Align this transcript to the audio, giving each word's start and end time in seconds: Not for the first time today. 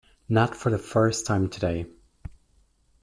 Not 0.27 0.55
for 0.55 0.71
the 0.71 0.79
first 0.79 1.27
time 1.27 1.47
today. 1.47 1.85